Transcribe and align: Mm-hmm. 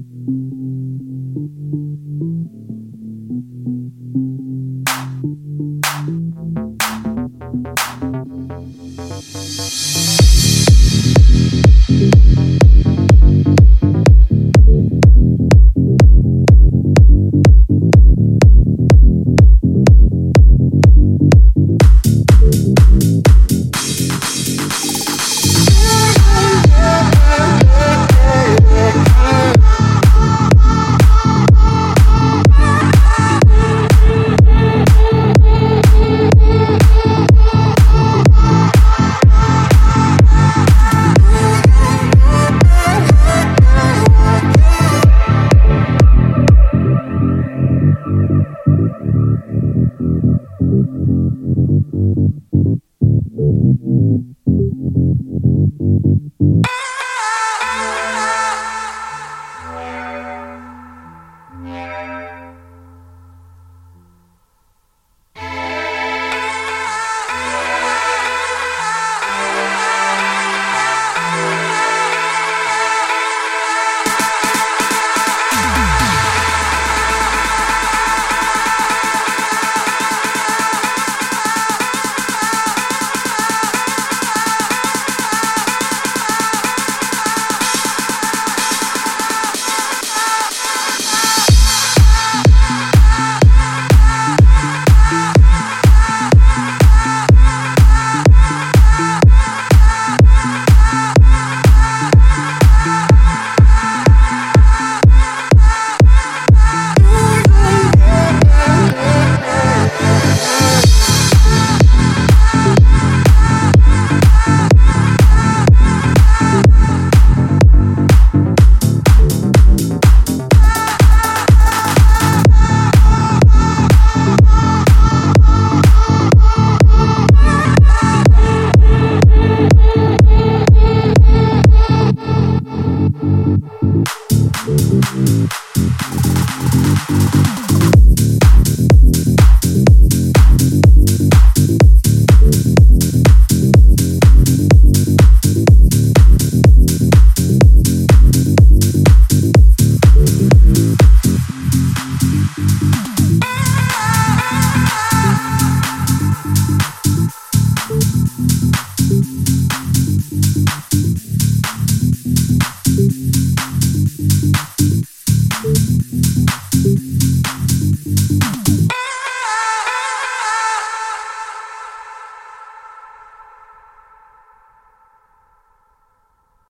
Mm-hmm. 0.00 0.49